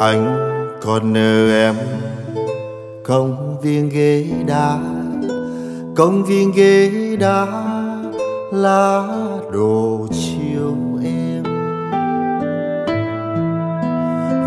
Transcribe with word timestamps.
anh 0.00 0.36
còn 0.82 1.12
nợ 1.12 1.52
em. 1.52 1.74
Công 3.04 3.56
viên 3.62 3.88
ghế 3.88 4.26
đá, 4.46 4.78
công 5.96 6.24
viên 6.24 6.52
ghế 6.52 6.90
đá 7.20 7.46
lá 8.52 9.08
đồ 9.52 10.06
chiều 10.12 10.76
em. 11.04 11.42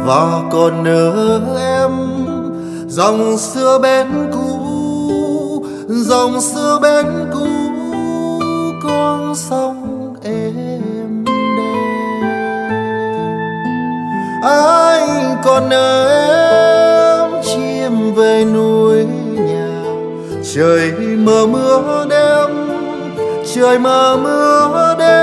Và 0.05 0.41
còn 0.51 0.83
nợ 0.83 1.41
em 1.57 1.91
dòng 2.87 3.37
xưa 3.37 3.79
bên 3.83 4.07
cũ, 4.33 5.65
dòng 5.87 6.41
xưa 6.41 6.79
bên 6.81 7.05
cũ. 7.33 7.52
Con 15.53 15.69
còn 15.69 16.05
em 17.29 17.41
chim 17.43 18.13
về 18.15 18.45
núi 18.53 19.05
nhà. 19.35 19.83
Trời 20.53 20.91
mờ 21.17 21.47
mưa 21.47 22.05
đêm, 22.09 22.49
trời 23.53 23.79
mờ 23.79 24.17
mưa 24.23 24.95
đêm. 24.99 25.13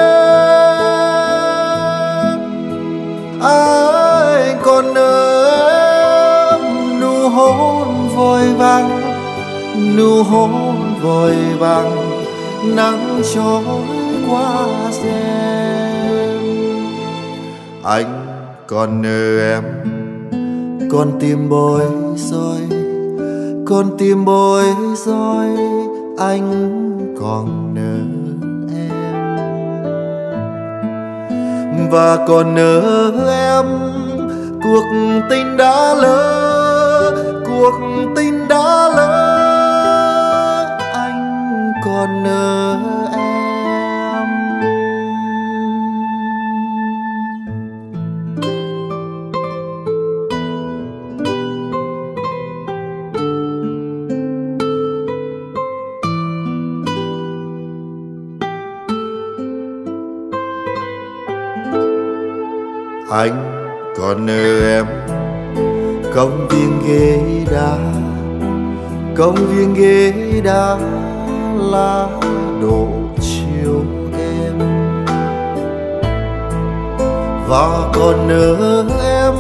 Ai 3.43 4.55
còn 4.63 4.95
nợ 4.95 5.51
em 6.51 7.01
nụ 7.01 7.29
hôn 7.29 8.09
vội 8.17 8.49
vàng, 8.59 9.01
nụ 9.97 10.23
hôn 10.23 10.95
vội 11.03 11.37
vàng 11.59 11.97
nắng 12.77 13.23
trôi 13.35 13.63
qua 14.31 14.67
rèm. 14.91 16.41
Anh 17.85 18.27
còn 18.67 19.03
nợ 19.03 19.41
em 19.55 20.00
con 20.93 21.19
tim 21.21 21.49
bối 21.49 21.85
rối 22.17 22.61
con 23.67 23.91
tim 23.99 24.25
bối 24.25 24.65
rối 24.95 25.49
anh 26.19 26.51
còn 27.21 27.75
nhớ 27.75 27.99
em. 28.75 28.91
Và 31.91 32.25
còn 32.29 32.55
nhớ 32.55 33.13
em, 33.29 33.67
cuộc 34.63 34.85
tình 35.31 35.57
đã 35.57 35.95
lỡ, 35.95 37.43
cuộc 37.47 37.81
tình 38.17 38.49
đã 38.49 38.89
lỡ. 38.89 39.10
Anh 63.11 63.67
còn 63.99 64.27
nợ 64.27 64.77
em. 64.77 64.87
Công 66.15 66.49
viên 66.49 66.83
ghế 66.89 67.21
đá, 67.51 67.77
công 69.17 69.35
viên 69.35 69.75
ghế 69.75 70.13
đá 70.45 70.77
lá 71.59 72.07
đổ 72.63 72.89
chiều 73.21 73.85
em 74.19 74.59
và 77.49 77.91
còn 77.95 78.29
nợ 78.29 78.85
em, 79.05 79.35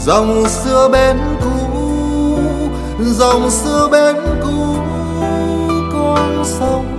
dòng 0.00 0.48
xưa 0.48 0.88
bên 0.92 1.16
cũ, 1.40 1.78
dòng 3.04 3.50
xưa 3.50 3.88
bên 3.92 4.16
cũ, 4.42 4.76
con 5.92 6.44
sông 6.44 6.95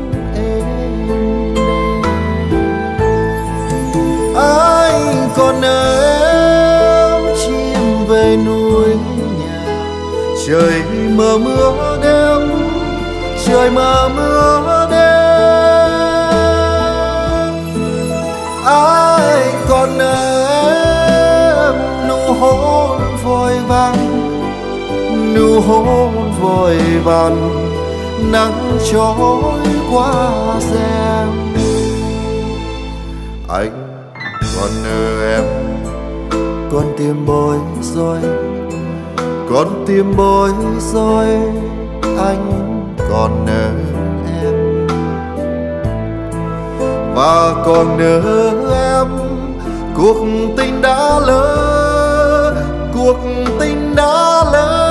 về 8.57 8.95
núi 8.95 8.95
nhà 9.39 9.65
trời 10.47 10.81
mờ 11.15 11.37
mưa 11.37 11.97
đêm, 12.03 12.41
trời 13.45 13.71
mờ 13.71 14.09
mưa 14.15 14.87
đêm. 14.91 14.97
Ai 18.65 19.53
còn 19.69 19.99
em 19.99 21.75
nụ 22.07 22.33
hôn 22.33 23.01
vội 23.23 23.53
vàng, 23.67 23.97
nụ 25.35 25.61
hôn 25.61 26.33
vội 26.41 26.77
vàng 27.03 27.67
nắng 28.31 28.77
trôi 28.91 29.59
qua 29.91 30.31
rèm 30.59 31.47
anh 33.49 34.03
còn 34.55 34.69
nợ 34.83 35.35
em, 35.35 35.43
con 36.71 36.85
tim 36.97 37.25
bối 37.25 37.57
rối 37.81 38.46
con 39.49 39.85
tim 39.87 40.13
bối 40.17 40.51
rối 40.79 41.27
anh 42.17 42.51
còn 43.11 43.45
nỡ 43.45 43.69
em. 44.43 44.87
Và 47.15 47.63
còn 47.65 47.97
nỡ 47.97 48.51
em, 48.73 49.07
cuộc 49.95 50.17
tình 50.57 50.81
đã 50.81 51.19
lỡ, 51.19 52.55
cuộc 52.93 53.17
tình 53.59 53.95
đã 53.95 54.43
lỡ. 54.53 54.83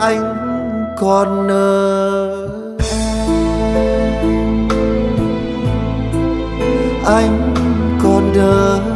Anh 0.00 0.34
còn 1.00 1.46
nợ 1.46 2.48
em. 2.78 4.68
Anh 7.06 7.52
còn 8.02 8.32
nợ 8.34 8.87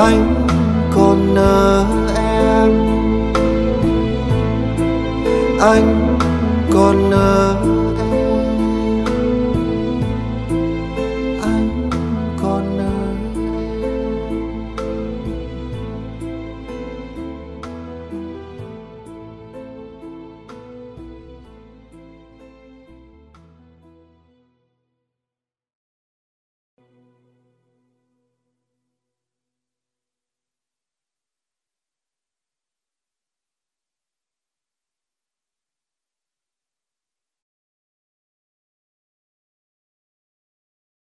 anh 0.00 0.46
còn 0.94 1.34
nợ 1.34 1.84
em. 2.16 2.70
Anh 5.60 6.16
còn 6.72 7.10
nợ 7.10 7.56